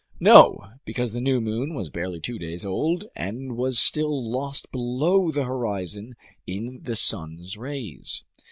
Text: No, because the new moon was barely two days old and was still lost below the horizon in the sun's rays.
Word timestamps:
No, 0.19 0.57
because 0.83 1.11
the 1.13 1.21
new 1.21 1.39
moon 1.39 1.75
was 1.75 1.91
barely 1.91 2.19
two 2.19 2.39
days 2.39 2.65
old 2.65 3.05
and 3.15 3.55
was 3.55 3.77
still 3.77 4.19
lost 4.31 4.71
below 4.71 5.29
the 5.29 5.43
horizon 5.45 6.15
in 6.47 6.79
the 6.81 6.95
sun's 6.95 7.55
rays. 7.55 8.23